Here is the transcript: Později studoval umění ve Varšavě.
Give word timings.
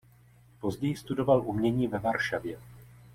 Později 0.59 0.95
studoval 0.97 1.47
umění 1.47 1.87
ve 1.87 1.99
Varšavě. 1.99 2.59